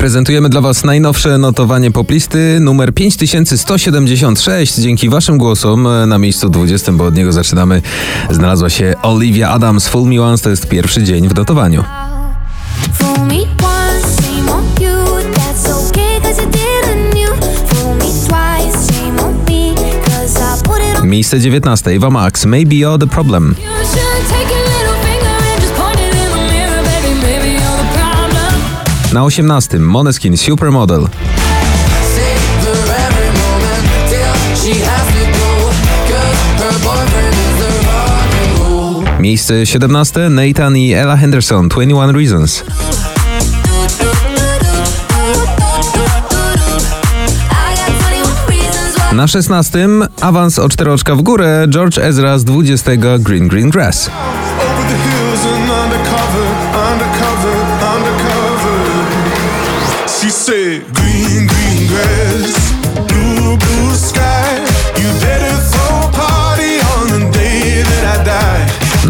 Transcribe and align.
Prezentujemy 0.00 0.48
dla 0.48 0.60
Was 0.60 0.84
najnowsze 0.84 1.38
notowanie 1.38 1.90
poplisty 1.90 2.58
numer 2.60 2.94
5176. 2.94 4.74
Dzięki 4.74 5.08
Waszym 5.08 5.38
głosom 5.38 5.88
na 6.06 6.18
miejscu 6.18 6.48
20, 6.48 6.92
bo 6.92 7.04
od 7.04 7.14
niego 7.14 7.32
zaczynamy, 7.32 7.82
znalazła 8.30 8.70
się 8.70 8.94
Olivia 9.02 9.48
Adams. 9.48 9.88
Full 9.88 10.08
Me 10.08 10.22
Once 10.22 10.44
to 10.44 10.50
jest 10.50 10.68
pierwszy 10.68 11.02
dzień 11.02 11.28
w 11.28 11.34
notowaniu. 11.34 11.84
Miejsce 21.04 21.40
19, 21.40 21.90
Eva 21.90 22.10
Max, 22.10 22.46
Maybe 22.46 22.74
You're 22.74 22.98
the 22.98 23.06
Problem. 23.06 23.54
The 37.58 37.70
rock 37.86 38.34
and 38.42 38.58
roll. 38.58 39.20
Miejsce 39.20 39.66
17, 39.66 40.34
Nathan 40.34 40.76
i 40.76 40.92
Ella 40.92 41.16
Henderson, 41.16 41.68
21 41.68 42.14
Reasons. 42.16 42.64
I 47.50 47.74
got 47.76 47.90
21 48.00 48.48
reasons 48.48 48.96
why. 48.96 49.16
Na 49.16 49.26
16, 49.26 49.78
awans 50.20 50.58
o 50.58 50.68
4 50.68 50.92
oczka 50.92 51.14
w 51.14 51.22
górę, 51.22 51.66
George 51.68 51.98
Ezra 51.98 52.38
z 52.38 52.44
20 52.44 52.90
Green 53.18 53.48
Green 53.48 53.70
Grass. 53.70 54.10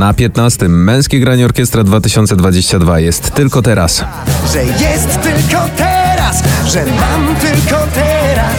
Na 0.01 0.15
15, 0.15 0.69
Męskie 0.69 1.21
Granie 1.21 1.45
Orkiestra 1.45 1.85
2022 1.85 3.01
jest 3.01 3.35
tylko 3.35 3.63
teraz. 3.63 4.05
że 4.53 4.65
jest 4.65 5.23
tylko 5.23 5.65
teraz, 5.77 6.43
że 6.67 6.85
mam 6.87 7.37
tylko 7.37 7.87
teraz. 7.95 8.55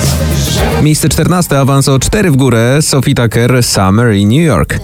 Miejsce 0.82 1.10
14, 1.10 1.60
awans 1.60 1.88
o 1.88 2.00
4 2.00 2.32
w 2.32 2.36
górę, 2.36 2.82
Sophie 2.82 3.16
Tucker, 3.16 3.64
Summer 3.64 4.14
in 4.14 4.30
New 4.30 4.42
York. 4.42 4.80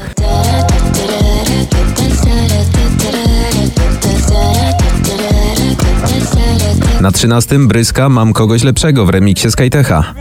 Na 7.02 7.12
13, 7.12 7.60
Bryska, 7.60 8.10
Mam 8.10 8.34
kogoś 8.34 8.64
lepszego 8.64 9.06
w 9.06 9.10
remiksie 9.10 9.52
Skytecha. 9.52 10.14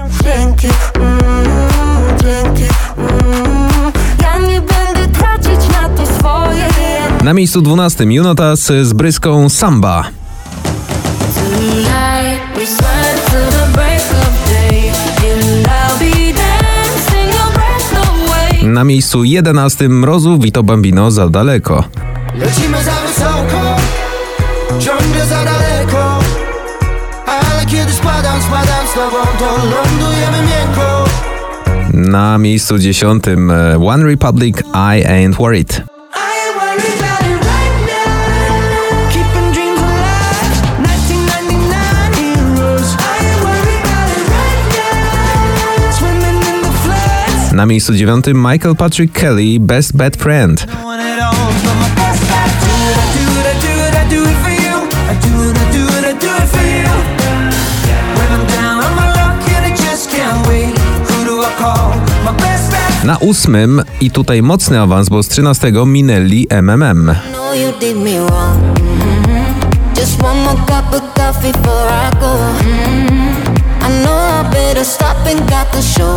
Na 7.27 7.35
miejscu 7.35 7.61
12, 7.61 8.05
Junotas 8.05 8.73
z 8.83 8.93
Bryską 8.93 9.49
Samba. 9.49 10.05
Na 18.63 18.85
miejscu 18.85 19.25
11, 19.25 19.89
Mrozu, 19.89 20.39
Vito 20.39 20.63
Bambino 20.63 21.11
za 21.11 21.29
daleko. 21.29 21.85
Lecimy 22.35 22.79
za 22.85 22.93
wysoko, 22.93 23.77
ciągle 24.79 25.27
za 25.27 25.45
daleko. 25.45 26.19
Ale 27.27 27.67
kiedy 27.67 27.93
spadam, 27.93 28.43
spadam 28.43 28.87
z 28.91 28.95
tobą, 28.95 29.17
to 29.39 29.57
lądujemy 29.57 30.39
miękko. 30.39 31.05
Na 31.93 32.39
miejscu 32.39 32.79
10, 32.79 33.25
One 33.87 34.05
Republic, 34.05 34.57
I 34.61 35.05
Ain't 35.05 35.35
Worried. 35.35 35.96
Wait. 60.49 60.79
Who 61.09 61.25
do 61.25 61.43
I 61.43 61.51
call? 61.59 61.95
My 62.25 62.33
best 62.33 62.71
friend. 62.71 63.05
Na 63.05 63.19
ósmym, 63.19 63.83
i 64.01 64.11
tutaj 64.11 64.43
mocny 64.43 64.81
awans, 64.81 65.09
bo 65.09 65.23
z 65.23 65.29
13 65.29 65.87
minęli 65.87 66.47
MMM. 66.63 67.15
Just 69.97 70.23
one 70.23 70.41
more 70.41 70.59
cup 70.67 70.95
of 70.95 71.03
coffee 71.15 71.53
before 71.53 71.91
I 71.91 72.21
go. 72.21 72.39
Mhm. 72.61 73.26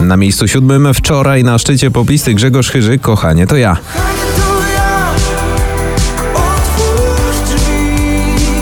Na 0.01 0.17
miejscu 0.17 0.47
siódmym 0.47 0.93
wczoraj 0.93 1.43
na 1.43 1.57
szczycie 1.57 1.91
poplisty 1.91 2.33
Grzegorz 2.33 2.69
Chyży, 2.69 2.99
Kochanie 2.99 3.47
to 3.47 3.57
ja. 3.57 3.77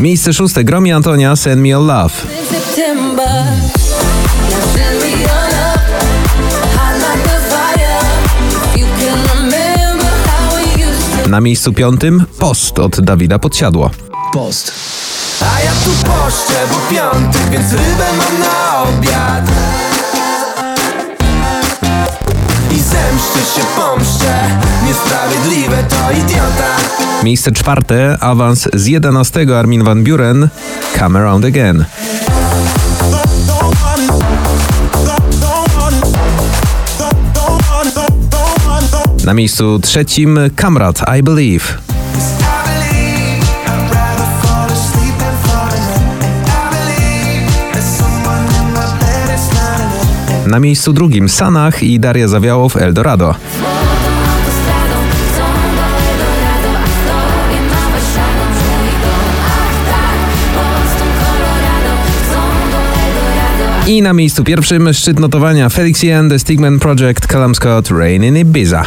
Miejsce 0.01 0.33
szóste, 0.33 0.63
Gromi 0.63 0.91
Antonia, 0.91 1.35
Send 1.35 1.61
Me 1.61 1.67
your 1.67 1.85
love. 1.85 2.13
Na 11.27 11.41
miejscu 11.41 11.73
piątym, 11.73 12.25
Post 12.39 12.79
od 12.79 13.01
Dawida 13.01 13.39
Podsiadło. 13.39 13.91
Post. 14.33 15.06
A 15.41 15.61
ja 15.61 15.71
tu 15.83 15.89
poszczę, 15.89 16.67
bo 16.71 16.95
piątek, 16.95 17.49
więc 17.51 17.71
rybę 17.71 18.05
mam 18.17 18.39
na 18.39 18.81
obiad. 18.81 19.51
I 22.71 22.81
zemszczę 22.81 23.39
się, 23.55 23.61
pomszczę. 23.75 24.33
Niesprawiedliwe 24.85 25.83
to 25.83 26.11
idiota. 26.11 26.75
Miejsce 27.23 27.51
czwarte, 27.51 28.17
awans 28.19 28.69
z 28.73 28.85
11 28.85 29.45
Armin 29.59 29.83
Van 29.83 30.03
Buren, 30.03 30.49
Come 30.99 31.19
Around 31.19 31.45
Again. 31.45 31.85
Na 39.25 39.33
miejscu 39.33 39.79
trzecim, 39.79 40.39
Kamrat. 40.55 41.01
I 41.19 41.23
believe 41.23 41.96
Na 50.57 50.61
miejscu 50.61 50.93
drugim, 50.93 51.29
Sanach 51.29 51.83
i 51.83 51.99
Daria 51.99 52.27
Zawiałow, 52.27 52.77
Eldorado. 52.77 53.35
I 63.87 64.01
na 64.01 64.13
miejscu 64.13 64.43
pierwszym 64.43 64.93
szczyt 64.93 65.19
notowania 65.19 65.69
Felix 65.69 66.03
Jan, 66.03 66.29
The 66.29 66.39
Stigman 66.39 66.79
Project, 66.79 67.27
Callum 67.27 67.55
Scott, 67.55 67.91
Rain 67.91 68.23
in 68.23 68.37
Ibiza. 68.37 68.83